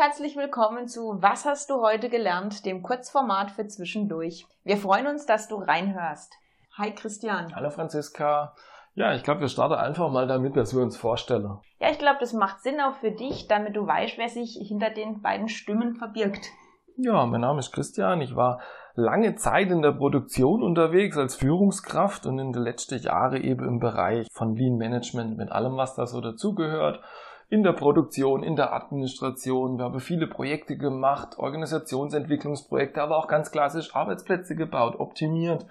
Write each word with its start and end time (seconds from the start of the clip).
herzlich 0.00 0.34
willkommen 0.34 0.88
zu 0.88 1.20
Was 1.20 1.44
hast 1.44 1.68
du 1.68 1.82
heute 1.82 2.08
gelernt, 2.08 2.64
dem 2.64 2.82
Kurzformat 2.82 3.50
für 3.50 3.66
zwischendurch. 3.66 4.46
Wir 4.64 4.78
freuen 4.78 5.06
uns, 5.06 5.26
dass 5.26 5.46
du 5.46 5.56
reinhörst. 5.56 6.32
Hi 6.78 6.94
Christian. 6.94 7.54
Hallo 7.54 7.68
Franziska. 7.68 8.54
Ja, 8.94 9.14
ich 9.14 9.22
glaube, 9.22 9.42
wir 9.42 9.48
starten 9.48 9.74
einfach 9.74 10.10
mal 10.10 10.26
damit, 10.26 10.56
dass 10.56 10.74
wir 10.74 10.82
uns 10.82 10.96
vorstellen. 10.96 11.58
Ja, 11.80 11.90
ich 11.90 11.98
glaube, 11.98 12.16
das 12.18 12.32
macht 12.32 12.62
Sinn 12.62 12.80
auch 12.80 12.94
für 12.94 13.10
dich, 13.10 13.46
damit 13.46 13.76
du 13.76 13.86
weißt, 13.86 14.16
wer 14.16 14.30
sich 14.30 14.56
hinter 14.66 14.88
den 14.88 15.20
beiden 15.20 15.50
Stimmen 15.50 15.96
verbirgt. 15.96 16.46
Ja, 16.96 17.26
mein 17.26 17.42
Name 17.42 17.58
ist 17.58 17.70
Christian. 17.70 18.22
Ich 18.22 18.34
war 18.34 18.62
lange 18.94 19.34
Zeit 19.34 19.70
in 19.70 19.82
der 19.82 19.92
Produktion 19.92 20.62
unterwegs 20.62 21.18
als 21.18 21.36
Führungskraft 21.36 22.24
und 22.24 22.38
in 22.38 22.54
den 22.54 22.62
letzten 22.62 22.98
Jahren 23.00 23.42
eben 23.42 23.68
im 23.68 23.80
Bereich 23.80 24.28
von 24.32 24.56
Lean 24.56 24.78
Management 24.78 25.36
mit 25.36 25.52
allem, 25.52 25.76
was 25.76 25.94
da 25.94 26.06
so 26.06 26.22
dazugehört. 26.22 27.02
In 27.50 27.64
der 27.64 27.72
Produktion, 27.72 28.44
in 28.44 28.54
der 28.54 28.72
Administration. 28.72 29.76
Wir 29.76 29.86
haben 29.86 29.98
viele 29.98 30.28
Projekte 30.28 30.78
gemacht, 30.78 31.36
Organisationsentwicklungsprojekte, 31.36 33.02
aber 33.02 33.18
auch 33.18 33.26
ganz 33.26 33.50
klassisch 33.50 33.94
Arbeitsplätze 33.94 34.54
gebaut, 34.54 35.00
optimiert. 35.00 35.66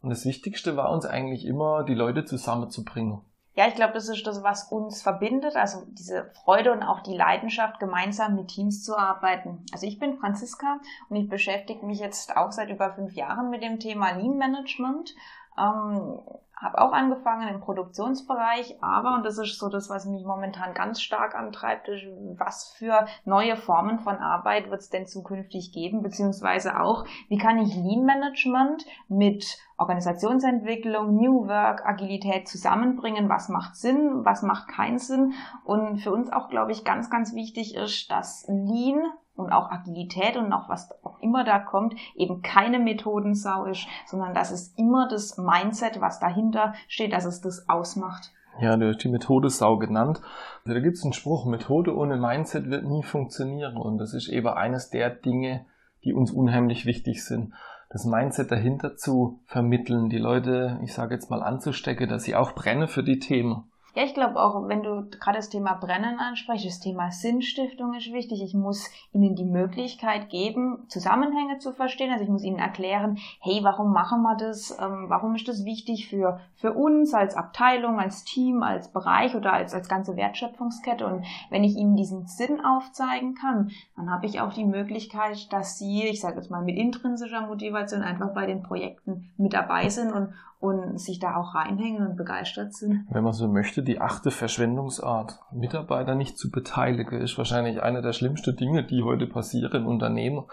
Und 0.00 0.10
das 0.10 0.24
Wichtigste 0.24 0.76
war 0.76 0.92
uns 0.92 1.04
eigentlich 1.04 1.44
immer, 1.44 1.82
die 1.82 1.96
Leute 1.96 2.24
zusammenzubringen. 2.24 3.20
Ja, 3.54 3.66
ich 3.66 3.74
glaube, 3.74 3.94
das 3.94 4.08
ist 4.08 4.24
das, 4.24 4.44
was 4.44 4.70
uns 4.70 5.02
verbindet, 5.02 5.56
also 5.56 5.82
diese 5.88 6.30
Freude 6.44 6.70
und 6.70 6.84
auch 6.84 7.00
die 7.00 7.16
Leidenschaft, 7.16 7.80
gemeinsam 7.80 8.36
mit 8.36 8.46
Teams 8.46 8.84
zu 8.84 8.96
arbeiten. 8.96 9.66
Also 9.72 9.88
ich 9.88 9.98
bin 9.98 10.18
Franziska 10.18 10.78
und 11.08 11.16
ich 11.16 11.28
beschäftige 11.28 11.84
mich 11.84 11.98
jetzt 11.98 12.36
auch 12.36 12.52
seit 12.52 12.70
über 12.70 12.92
fünf 12.92 13.14
Jahren 13.14 13.50
mit 13.50 13.64
dem 13.64 13.80
Thema 13.80 14.12
Lean 14.12 14.38
Management. 14.38 15.16
Ähm, 15.58 16.20
habe 16.60 16.78
auch 16.80 16.92
angefangen 16.92 17.48
im 17.48 17.60
Produktionsbereich, 17.60 18.82
aber, 18.82 19.14
und 19.14 19.24
das 19.24 19.38
ist 19.38 19.58
so 19.58 19.68
das, 19.68 19.88
was 19.88 20.06
mich 20.06 20.24
momentan 20.24 20.74
ganz 20.74 21.00
stark 21.00 21.34
antreibt, 21.34 21.88
ist, 21.88 22.04
was 22.36 22.74
für 22.76 23.06
neue 23.24 23.56
Formen 23.56 24.00
von 24.00 24.16
Arbeit 24.16 24.70
wird 24.70 24.80
es 24.80 24.90
denn 24.90 25.06
zukünftig 25.06 25.72
geben, 25.72 26.02
beziehungsweise 26.02 26.80
auch, 26.80 27.04
wie 27.28 27.38
kann 27.38 27.58
ich 27.58 27.74
Lean 27.74 28.04
Management 28.04 28.84
mit 29.08 29.58
Organisationsentwicklung, 29.76 31.14
New 31.14 31.46
Work, 31.46 31.86
Agilität 31.86 32.48
zusammenbringen, 32.48 33.28
was 33.28 33.48
macht 33.48 33.76
Sinn, 33.76 34.24
was 34.24 34.42
macht 34.42 34.68
keinen 34.68 34.98
Sinn. 34.98 35.34
Und 35.64 35.98
für 35.98 36.12
uns 36.12 36.32
auch, 36.32 36.48
glaube 36.48 36.72
ich, 36.72 36.84
ganz, 36.84 37.10
ganz 37.10 37.34
wichtig 37.34 37.76
ist, 37.76 38.10
dass 38.10 38.44
Lean 38.48 39.04
und 39.38 39.52
auch 39.52 39.70
Agilität 39.70 40.36
und 40.36 40.52
auch 40.52 40.68
was 40.68 40.90
auch 41.04 41.20
immer 41.20 41.44
da 41.44 41.58
kommt, 41.58 41.94
eben 42.16 42.42
keine 42.42 42.78
Methodensau 42.78 43.64
ist, 43.64 43.86
sondern 44.06 44.34
dass 44.34 44.50
es 44.50 44.74
immer 44.76 45.08
das 45.08 45.38
Mindset, 45.38 46.00
was 46.00 46.20
dahinter 46.20 46.74
steht, 46.88 47.12
dass 47.12 47.24
es 47.24 47.40
das 47.40 47.68
ausmacht. 47.68 48.32
Ja, 48.60 48.76
du 48.76 48.88
hast 48.88 49.04
die 49.04 49.08
Methode 49.08 49.50
Sau 49.50 49.76
genannt. 49.76 50.20
Also 50.64 50.74
da 50.74 50.80
gibt 50.80 50.96
es 50.96 51.04
einen 51.04 51.12
Spruch, 51.12 51.46
Methode 51.46 51.96
ohne 51.96 52.16
Mindset 52.16 52.68
wird 52.68 52.84
nie 52.84 53.04
funktionieren. 53.04 53.76
Und 53.76 53.98
das 53.98 54.14
ist 54.14 54.28
eben 54.28 54.48
eines 54.48 54.90
der 54.90 55.10
Dinge, 55.10 55.64
die 56.04 56.12
uns 56.12 56.32
unheimlich 56.32 56.84
wichtig 56.84 57.24
sind. 57.24 57.52
Das 57.90 58.04
Mindset 58.04 58.50
dahinter 58.50 58.96
zu 58.96 59.40
vermitteln, 59.46 60.10
die 60.10 60.18
Leute, 60.18 60.78
ich 60.82 60.92
sage 60.92 61.14
jetzt 61.14 61.30
mal, 61.30 61.42
anzustecken, 61.42 62.08
dass 62.08 62.24
sie 62.24 62.34
auch 62.34 62.52
brennen 62.52 62.88
für 62.88 63.04
die 63.04 63.20
Themen. 63.20 63.70
Ja, 63.94 64.04
ich 64.04 64.14
glaube 64.14 64.36
auch, 64.36 64.68
wenn 64.68 64.82
du 64.82 65.08
gerade 65.18 65.38
das 65.38 65.48
Thema 65.48 65.74
Brennen 65.74 66.18
ansprichst, 66.18 66.66
das 66.66 66.78
Thema 66.78 67.10
Sinnstiftung 67.10 67.94
ist 67.94 68.12
wichtig. 68.12 68.42
Ich 68.42 68.54
muss 68.54 68.90
ihnen 69.12 69.34
die 69.34 69.44
Möglichkeit 69.44 70.28
geben, 70.28 70.84
Zusammenhänge 70.88 71.58
zu 71.58 71.72
verstehen. 71.72 72.12
Also 72.12 72.22
ich 72.22 72.30
muss 72.30 72.44
ihnen 72.44 72.58
erklären, 72.58 73.18
hey, 73.40 73.60
warum 73.62 73.92
machen 73.92 74.22
wir 74.22 74.36
das? 74.36 74.76
Ähm, 74.78 75.06
warum 75.08 75.34
ist 75.34 75.48
das 75.48 75.64
wichtig 75.64 76.08
für, 76.08 76.40
für 76.54 76.74
uns 76.74 77.14
als 77.14 77.34
Abteilung, 77.34 77.98
als 77.98 78.24
Team, 78.24 78.62
als 78.62 78.92
Bereich 78.92 79.34
oder 79.34 79.54
als, 79.54 79.74
als 79.74 79.88
ganze 79.88 80.16
Wertschöpfungskette? 80.16 81.06
Und 81.06 81.24
wenn 81.48 81.64
ich 81.64 81.74
ihnen 81.74 81.96
diesen 81.96 82.26
Sinn 82.26 82.60
aufzeigen 82.64 83.34
kann, 83.34 83.70
dann 83.96 84.10
habe 84.10 84.26
ich 84.26 84.40
auch 84.40 84.52
die 84.52 84.66
Möglichkeit, 84.66 85.50
dass 85.52 85.78
sie, 85.78 86.04
ich 86.04 86.20
sage 86.20 86.36
jetzt 86.36 86.50
mal, 86.50 86.62
mit 86.62 86.76
intrinsischer 86.76 87.46
Motivation 87.46 88.02
einfach 88.02 88.34
bei 88.34 88.46
den 88.46 88.62
Projekten 88.62 89.30
mit 89.38 89.54
dabei 89.54 89.88
sind 89.88 90.12
und, 90.12 90.34
und 90.60 90.98
sich 90.98 91.20
da 91.20 91.36
auch 91.36 91.54
reinhängen 91.54 92.06
und 92.06 92.16
begeistert 92.16 92.74
sind. 92.74 93.06
Wenn 93.10 93.22
man 93.22 93.32
so 93.32 93.46
möchte, 93.46 93.82
die 93.82 94.00
achte 94.00 94.30
Verschwendungsart. 94.30 95.38
Mitarbeiter 95.52 96.14
nicht 96.14 96.36
zu 96.36 96.50
beteiligen, 96.50 97.20
ist 97.20 97.38
wahrscheinlich 97.38 97.82
eine 97.82 98.02
der 98.02 98.12
schlimmsten 98.12 98.56
Dinge, 98.56 98.84
die 98.84 99.02
heute 99.02 99.26
passieren 99.26 99.82
im 99.82 99.86
Unternehmen. 99.86 100.44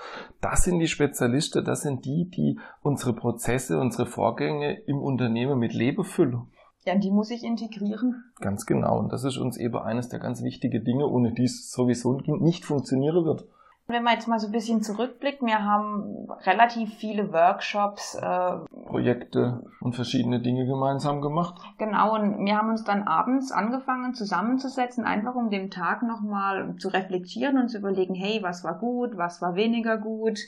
Das 0.41 0.63
sind 0.63 0.79
die 0.79 0.87
Spezialisten, 0.87 1.65
das 1.65 1.81
sind 1.81 2.05
die, 2.05 2.29
die 2.29 2.59
unsere 2.81 3.13
Prozesse, 3.13 3.79
unsere 3.79 4.05
Vorgänge 4.05 4.73
im 4.85 5.01
Unternehmen 5.01 5.57
mit 5.57 5.73
Leben 5.73 6.03
füllen. 6.03 6.47
Ja, 6.85 6.95
die 6.95 7.09
muss 7.09 7.31
ich 7.31 7.43
integrieren. 7.43 8.25
Ganz 8.39 8.67
genau. 8.67 8.99
Und 8.99 9.11
das 9.11 9.23
ist 9.23 9.37
uns 9.37 9.57
eben 9.57 9.77
eines 9.77 10.09
der 10.09 10.19
ganz 10.19 10.43
wichtigen 10.43 10.83
Dinge, 10.83 11.07
ohne 11.07 11.33
die 11.33 11.45
es 11.45 11.71
sowieso 11.71 12.13
nicht 12.13 12.63
funktionieren 12.63 13.25
wird. 13.25 13.47
Wenn 13.87 14.01
man 14.01 14.13
jetzt 14.13 14.27
mal 14.27 14.39
so 14.39 14.47
ein 14.47 14.51
bisschen 14.51 14.81
zurückblickt, 14.81 15.43
wir 15.43 15.63
haben 15.63 16.27
relativ 16.43 16.95
viele 16.95 17.31
Workshops, 17.31 18.15
äh, 18.15 18.57
Projekte 18.87 19.63
und 19.79 19.93
verschiedene 19.95 20.39
Dinge 20.39 20.65
gemeinsam 20.65 21.21
gemacht. 21.21 21.61
Genau, 21.77 22.15
und 22.15 22.43
wir 22.43 22.57
haben 22.57 22.69
uns 22.69 22.83
dann 22.83 23.03
abends 23.03 23.51
angefangen 23.51 24.15
zusammenzusetzen, 24.15 25.05
einfach 25.05 25.35
um 25.35 25.51
den 25.51 25.69
Tag 25.69 26.01
nochmal 26.01 26.75
zu 26.79 26.87
reflektieren 26.87 27.59
und 27.59 27.69
zu 27.69 27.77
überlegen, 27.77 28.15
hey, 28.15 28.41
was 28.41 28.63
war 28.63 28.79
gut, 28.79 29.17
was 29.17 29.39
war 29.43 29.55
weniger 29.55 29.97
gut. 29.97 30.39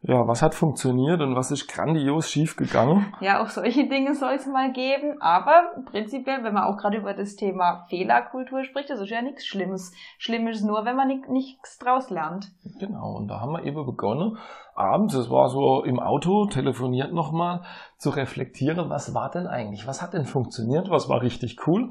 Ja, 0.00 0.28
was 0.28 0.42
hat 0.42 0.54
funktioniert 0.54 1.20
und 1.20 1.34
was 1.34 1.50
ist 1.50 1.66
grandios 1.66 2.30
schiefgegangen? 2.30 3.12
Ja, 3.20 3.42
auch 3.42 3.48
solche 3.48 3.88
Dinge 3.88 4.14
soll 4.14 4.34
es 4.34 4.46
mal 4.46 4.72
geben. 4.72 5.20
Aber 5.20 5.72
prinzipiell, 5.90 6.44
wenn 6.44 6.54
man 6.54 6.64
auch 6.64 6.76
gerade 6.76 6.98
über 6.98 7.14
das 7.14 7.34
Thema 7.34 7.84
Fehlerkultur 7.88 8.62
spricht, 8.62 8.90
das 8.90 9.00
ist 9.00 9.10
ja 9.10 9.22
nichts 9.22 9.44
Schlimmes. 9.44 9.92
Schlimm 10.18 10.46
ist 10.46 10.62
nur, 10.62 10.84
wenn 10.84 10.94
man 10.94 11.08
nichts 11.28 11.78
draus 11.78 12.10
lernt. 12.10 12.52
Genau, 12.78 13.16
und 13.16 13.26
da 13.26 13.40
haben 13.40 13.52
wir 13.52 13.64
eben 13.64 13.84
begonnen, 13.84 14.38
abends, 14.76 15.14
es 15.14 15.30
war 15.30 15.48
so 15.48 15.82
im 15.82 15.98
Auto, 15.98 16.46
telefoniert 16.46 17.12
nochmal, 17.12 17.62
zu 17.96 18.10
reflektieren, 18.10 18.90
was 18.90 19.14
war 19.14 19.30
denn 19.30 19.48
eigentlich, 19.48 19.88
was 19.88 20.00
hat 20.00 20.14
denn 20.14 20.26
funktioniert, 20.26 20.90
was 20.90 21.08
war 21.08 21.22
richtig 21.22 21.66
cool 21.66 21.90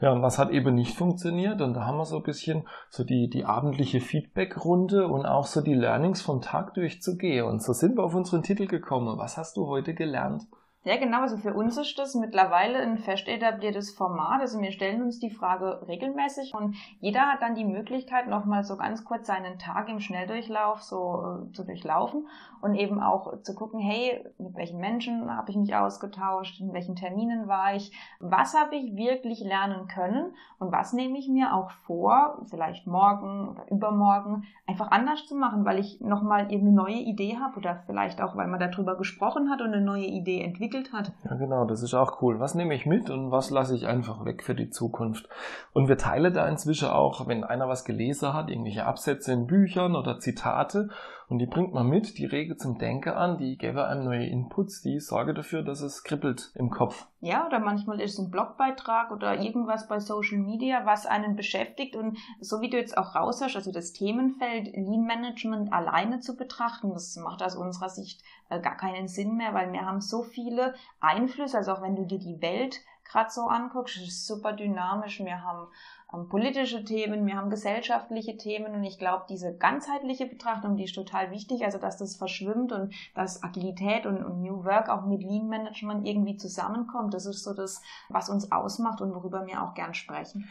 ja, 0.00 0.12
und 0.12 0.22
was 0.22 0.38
hat 0.38 0.50
eben 0.50 0.74
nicht 0.76 0.96
funktioniert? 0.96 1.60
Und 1.60 1.74
da 1.74 1.84
haben 1.84 1.98
wir 1.98 2.04
so 2.04 2.18
ein 2.18 2.22
bisschen 2.22 2.64
so 2.88 3.02
die, 3.02 3.28
die 3.28 3.44
abendliche 3.44 4.00
Feedback-Runde 4.00 5.08
und 5.08 5.26
auch 5.26 5.46
so 5.46 5.60
die 5.60 5.74
Learnings 5.74 6.22
vom 6.22 6.40
Tag 6.40 6.74
durchzugehen. 6.74 7.44
Und 7.44 7.62
so 7.62 7.72
sind 7.72 7.96
wir 7.96 8.04
auf 8.04 8.14
unseren 8.14 8.44
Titel 8.44 8.66
gekommen. 8.66 9.18
Was 9.18 9.36
hast 9.36 9.56
du 9.56 9.66
heute 9.66 9.94
gelernt? 9.94 10.44
Ja, 10.88 10.96
genau. 10.96 11.20
Also 11.20 11.36
für 11.36 11.52
uns 11.52 11.76
ist 11.76 11.98
das 11.98 12.14
mittlerweile 12.14 12.78
ein 12.78 12.96
fest 12.96 13.28
etabliertes 13.28 13.90
Format. 13.90 14.40
Also 14.40 14.58
wir 14.58 14.72
stellen 14.72 15.02
uns 15.02 15.18
die 15.18 15.28
Frage 15.28 15.86
regelmäßig 15.86 16.54
und 16.54 16.76
jeder 17.00 17.30
hat 17.30 17.42
dann 17.42 17.54
die 17.54 17.66
Möglichkeit, 17.66 18.26
nochmal 18.26 18.64
so 18.64 18.78
ganz 18.78 19.04
kurz 19.04 19.26
seinen 19.26 19.58
Tag 19.58 19.90
im 19.90 20.00
Schnelldurchlauf 20.00 20.82
so 20.82 21.42
äh, 21.50 21.52
zu 21.52 21.64
durchlaufen 21.64 22.26
und 22.62 22.74
eben 22.74 23.02
auch 23.02 23.42
zu 23.42 23.54
gucken, 23.54 23.80
hey, 23.80 24.24
mit 24.38 24.56
welchen 24.56 24.80
Menschen 24.80 25.30
habe 25.30 25.50
ich 25.50 25.58
mich 25.58 25.74
ausgetauscht, 25.74 26.58
in 26.60 26.72
welchen 26.72 26.96
Terminen 26.96 27.48
war 27.48 27.74
ich, 27.74 27.92
was 28.18 28.58
habe 28.58 28.76
ich 28.76 28.96
wirklich 28.96 29.40
lernen 29.40 29.88
können 29.88 30.32
und 30.58 30.72
was 30.72 30.94
nehme 30.94 31.18
ich 31.18 31.28
mir 31.28 31.54
auch 31.54 31.70
vor, 31.70 32.42
vielleicht 32.48 32.86
morgen 32.86 33.50
oder 33.50 33.70
übermorgen 33.70 34.44
einfach 34.66 34.90
anders 34.90 35.26
zu 35.26 35.34
machen, 35.34 35.66
weil 35.66 35.78
ich 35.78 36.00
nochmal 36.00 36.50
eben 36.50 36.68
eine 36.68 36.76
neue 36.76 36.96
Idee 36.96 37.36
habe 37.36 37.58
oder 37.58 37.82
vielleicht 37.86 38.22
auch, 38.22 38.36
weil 38.36 38.48
man 38.48 38.58
darüber 38.58 38.96
gesprochen 38.96 39.50
hat 39.50 39.60
und 39.60 39.72
eine 39.72 39.84
neue 39.84 40.06
Idee 40.06 40.42
entwickelt 40.42 40.77
entwickelt 40.78 40.92
hat. 40.92 41.12
Ja, 41.24 41.36
genau, 41.36 41.64
das 41.64 41.82
ist 41.82 41.94
auch 41.94 42.22
cool. 42.22 42.40
Was 42.40 42.54
nehme 42.54 42.74
ich 42.74 42.86
mit 42.86 43.10
und 43.10 43.30
was 43.30 43.50
lasse 43.50 43.74
ich 43.74 43.86
einfach 43.86 44.24
weg 44.24 44.42
für 44.42 44.54
die 44.54 44.70
Zukunft? 44.70 45.28
Und 45.72 45.88
wir 45.88 45.98
teilen 45.98 46.32
da 46.32 46.46
inzwischen 46.48 46.88
auch, 46.88 47.26
wenn 47.26 47.44
einer 47.44 47.68
was 47.68 47.84
gelesen 47.84 48.32
hat, 48.32 48.50
irgendwelche 48.50 48.86
Absätze 48.86 49.32
in 49.32 49.46
Büchern 49.46 49.96
oder 49.96 50.18
Zitate 50.18 50.88
und 51.28 51.38
die 51.38 51.46
bringt 51.46 51.74
man 51.74 51.86
mit, 51.86 52.16
die 52.16 52.24
rege 52.24 52.56
zum 52.56 52.78
Denken 52.78 53.10
an, 53.10 53.36
die 53.36 53.58
gebe 53.58 53.86
einem 53.86 54.04
neue 54.04 54.26
Inputs, 54.26 54.80
die 54.80 54.98
sorge 54.98 55.34
dafür, 55.34 55.62
dass 55.62 55.82
es 55.82 56.02
kribbelt 56.02 56.50
im 56.54 56.70
Kopf. 56.70 57.06
Ja, 57.20 57.46
oder 57.46 57.58
manchmal 57.58 58.00
ist 58.00 58.18
ein 58.18 58.30
Blogbeitrag 58.30 59.10
oder 59.10 59.38
irgendwas 59.40 59.88
bei 59.88 60.00
Social 60.00 60.38
Media, 60.38 60.86
was 60.86 61.04
einen 61.04 61.36
beschäftigt 61.36 61.96
und 61.96 62.16
so 62.40 62.60
wie 62.60 62.70
du 62.70 62.78
jetzt 62.78 62.96
auch 62.96 63.14
raus 63.14 63.42
hast, 63.42 63.56
also 63.56 63.72
das 63.72 63.92
Themenfeld 63.92 64.74
Lean 64.74 65.04
Management 65.04 65.72
alleine 65.72 66.20
zu 66.20 66.36
betrachten, 66.36 66.92
das 66.92 67.16
macht 67.16 67.42
aus 67.42 67.56
unserer 67.56 67.90
Sicht 67.90 68.22
äh, 68.48 68.60
gar 68.60 68.76
keinen 68.76 69.08
Sinn 69.08 69.36
mehr, 69.36 69.52
weil 69.52 69.72
wir 69.72 69.84
haben 69.84 70.00
so 70.00 70.22
viele 70.22 70.74
Einflüsse, 71.00 71.58
also 71.58 71.72
auch 71.72 71.82
wenn 71.82 71.96
du 71.96 72.06
dir 72.06 72.18
die 72.18 72.40
Welt 72.40 72.80
gerade 73.08 73.30
so 73.30 73.42
anguckst, 73.42 73.96
ist 73.96 74.26
super 74.26 74.52
dynamisch. 74.52 75.20
Wir 75.20 75.42
haben 75.42 75.68
ähm, 76.12 76.28
politische 76.28 76.84
Themen, 76.84 77.26
wir 77.26 77.36
haben 77.36 77.50
gesellschaftliche 77.50 78.36
Themen 78.36 78.74
und 78.74 78.84
ich 78.84 78.98
glaube, 78.98 79.24
diese 79.28 79.56
ganzheitliche 79.56 80.26
Betrachtung, 80.26 80.76
die 80.76 80.84
ist 80.84 80.94
total 80.94 81.30
wichtig, 81.30 81.64
also 81.64 81.78
dass 81.78 81.96
das 81.96 82.16
verschwimmt 82.16 82.72
und 82.72 82.94
dass 83.14 83.42
Agilität 83.42 84.06
und, 84.06 84.24
und 84.24 84.42
New 84.42 84.64
Work 84.64 84.88
auch 84.88 85.04
mit 85.06 85.22
Lean 85.22 85.48
Management 85.48 86.06
irgendwie 86.06 86.36
zusammenkommt. 86.36 87.14
Das 87.14 87.26
ist 87.26 87.44
so 87.44 87.54
das, 87.54 87.82
was 88.08 88.28
uns 88.28 88.52
ausmacht 88.52 89.00
und 89.00 89.14
worüber 89.14 89.46
wir 89.46 89.62
auch 89.62 89.74
gern 89.74 89.94
sprechen. 89.94 90.50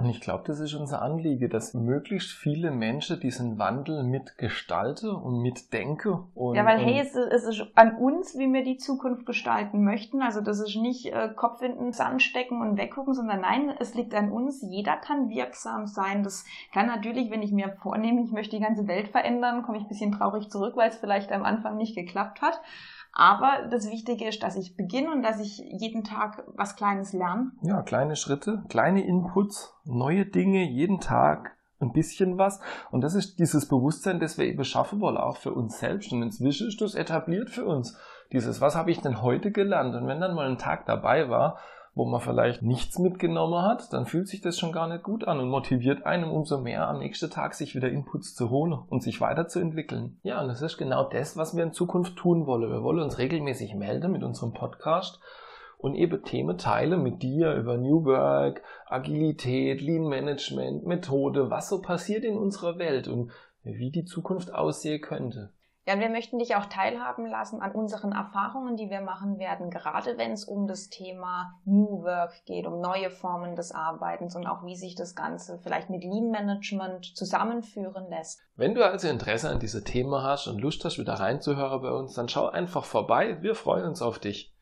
Und 0.00 0.08
ich 0.08 0.20
glaube, 0.22 0.44
das 0.46 0.60
ist 0.60 0.72
unser 0.74 1.02
Anliege, 1.02 1.50
dass 1.50 1.74
möglichst 1.74 2.32
viele 2.32 2.70
Menschen 2.70 3.20
diesen 3.20 3.58
Wandel 3.58 4.02
mitgestalten 4.02 5.10
und 5.10 5.42
mitdenken. 5.42 6.24
Und, 6.34 6.54
ja, 6.54 6.64
weil 6.64 6.78
hey, 6.78 7.00
es, 7.00 7.14
es, 7.14 7.44
ist 7.44 7.66
an 7.74 7.96
uns, 7.96 8.36
wie 8.38 8.50
wir 8.50 8.64
die 8.64 8.78
Zukunft 8.78 9.26
gestalten 9.26 9.84
möchten. 9.84 10.22
Also 10.22 10.40
das 10.40 10.58
ist 10.60 10.76
nicht 10.76 11.12
äh, 11.12 11.28
Kopf 11.36 11.60
in 11.60 11.76
den 11.76 11.92
Sand 11.92 12.22
stecken 12.22 12.62
und 12.62 12.78
weggucken, 12.78 13.12
sondern 13.12 13.42
nein, 13.42 13.74
es 13.78 13.94
liegt 13.94 14.14
an 14.14 14.32
uns. 14.32 14.62
Jeder 14.62 14.96
kann 14.96 15.28
wirksam 15.28 15.86
sein. 15.86 16.22
Das 16.22 16.46
kann 16.72 16.86
natürlich, 16.86 17.30
wenn 17.30 17.42
ich 17.42 17.52
mir 17.52 17.76
vornehme, 17.82 18.22
ich 18.22 18.32
möchte 18.32 18.56
die 18.56 18.62
ganze 18.62 18.88
Welt 18.88 19.08
verändern, 19.08 19.62
komme 19.62 19.76
ich 19.76 19.84
ein 19.84 19.88
bisschen 19.88 20.12
traurig 20.12 20.48
zurück, 20.48 20.76
weil 20.76 20.88
es 20.88 20.96
vielleicht 20.96 21.30
am 21.30 21.44
Anfang 21.44 21.76
nicht 21.76 21.94
geklappt 21.94 22.40
hat. 22.40 22.58
Aber 23.12 23.68
das 23.70 23.90
Wichtige 23.90 24.28
ist, 24.28 24.42
dass 24.42 24.56
ich 24.56 24.76
beginne 24.76 25.10
und 25.10 25.22
dass 25.22 25.40
ich 25.40 25.58
jeden 25.58 26.04
Tag 26.04 26.44
was 26.54 26.76
Kleines 26.76 27.12
lerne. 27.12 27.52
Ja, 27.62 27.82
kleine 27.82 28.16
Schritte, 28.16 28.62
kleine 28.68 29.04
Inputs, 29.04 29.74
neue 29.84 30.26
Dinge, 30.26 30.64
jeden 30.64 31.00
Tag 31.00 31.56
ein 31.80 31.92
bisschen 31.92 32.38
was. 32.38 32.60
Und 32.90 33.02
das 33.02 33.14
ist 33.14 33.38
dieses 33.38 33.66
Bewusstsein, 33.66 34.20
das 34.20 34.38
wir 34.38 34.44
eben 34.44 34.64
schaffen 34.64 35.00
wollen, 35.00 35.16
auch 35.16 35.36
für 35.36 35.52
uns 35.52 35.78
selbst. 35.78 36.12
Und 36.12 36.22
inzwischen 36.22 36.68
ist 36.68 36.80
das 36.80 36.94
etabliert 36.94 37.50
für 37.50 37.64
uns. 37.64 37.96
Dieses, 38.32 38.60
was 38.60 38.76
habe 38.76 38.90
ich 38.90 39.00
denn 39.00 39.22
heute 39.22 39.50
gelernt? 39.50 39.94
Und 39.94 40.06
wenn 40.06 40.20
dann 40.20 40.34
mal 40.34 40.48
ein 40.48 40.58
Tag 40.58 40.86
dabei 40.86 41.28
war, 41.28 41.58
wo 41.94 42.04
man 42.04 42.20
vielleicht 42.20 42.62
nichts 42.62 42.98
mitgenommen 42.98 43.62
hat, 43.62 43.92
dann 43.92 44.06
fühlt 44.06 44.28
sich 44.28 44.40
das 44.40 44.58
schon 44.58 44.72
gar 44.72 44.88
nicht 44.88 45.02
gut 45.02 45.26
an 45.26 45.40
und 45.40 45.48
motiviert 45.48 46.06
einem 46.06 46.30
umso 46.30 46.60
mehr 46.60 46.88
am 46.88 46.98
nächsten 46.98 47.30
Tag 47.30 47.54
sich 47.54 47.74
wieder 47.74 47.90
Inputs 47.90 48.34
zu 48.34 48.50
holen 48.50 48.72
und 48.72 49.02
sich 49.02 49.20
weiterzuentwickeln. 49.20 50.18
Ja, 50.22 50.40
und 50.40 50.48
das 50.48 50.62
ist 50.62 50.78
genau 50.78 51.08
das, 51.08 51.36
was 51.36 51.56
wir 51.56 51.64
in 51.64 51.72
Zukunft 51.72 52.16
tun 52.16 52.46
wollen. 52.46 52.70
Wir 52.70 52.82
wollen 52.82 53.02
uns 53.02 53.18
regelmäßig 53.18 53.74
melden 53.74 54.12
mit 54.12 54.22
unserem 54.22 54.52
Podcast 54.52 55.20
und 55.78 55.94
eben 55.94 56.22
Themen 56.22 56.58
teilen 56.58 57.02
mit 57.02 57.22
dir 57.22 57.54
über 57.54 57.76
New 57.76 58.04
Work, 58.04 58.62
Agilität, 58.86 59.80
Lean 59.80 60.06
Management, 60.06 60.86
Methode, 60.86 61.50
was 61.50 61.68
so 61.68 61.80
passiert 61.80 62.24
in 62.24 62.36
unserer 62.36 62.78
Welt 62.78 63.08
und 63.08 63.32
wie 63.62 63.90
die 63.90 64.04
Zukunft 64.04 64.54
aussehen 64.54 65.00
könnte. 65.00 65.52
Ja, 65.86 65.94
und 65.94 66.00
wir 66.00 66.10
möchten 66.10 66.38
dich 66.38 66.56
auch 66.56 66.66
teilhaben 66.66 67.26
lassen 67.26 67.62
an 67.62 67.72
unseren 67.72 68.12
Erfahrungen, 68.12 68.76
die 68.76 68.90
wir 68.90 69.00
machen 69.00 69.38
werden, 69.38 69.70
gerade 69.70 70.18
wenn 70.18 70.32
es 70.32 70.44
um 70.44 70.66
das 70.66 70.88
Thema 70.88 71.54
New 71.64 72.02
Work 72.02 72.44
geht, 72.44 72.66
um 72.66 72.80
neue 72.80 73.10
Formen 73.10 73.56
des 73.56 73.72
Arbeitens 73.72 74.36
und 74.36 74.46
auch 74.46 74.64
wie 74.64 74.76
sich 74.76 74.94
das 74.94 75.14
Ganze 75.14 75.58
vielleicht 75.58 75.88
mit 75.88 76.04
Lean 76.04 76.30
Management 76.30 77.16
zusammenführen 77.16 78.08
lässt. 78.10 78.40
Wenn 78.56 78.74
du 78.74 78.84
also 78.84 79.08
Interesse 79.08 79.48
an 79.48 79.58
diese 79.58 79.82
Themen 79.82 80.22
hast 80.22 80.48
und 80.48 80.60
Lust 80.60 80.84
hast, 80.84 80.98
wieder 80.98 81.14
reinzuhören 81.14 81.80
bei 81.80 81.90
uns, 81.90 82.14
dann 82.14 82.28
schau 82.28 82.48
einfach 82.48 82.84
vorbei. 82.84 83.38
Wir 83.40 83.54
freuen 83.54 83.86
uns 83.86 84.02
auf 84.02 84.18
dich. 84.18 84.54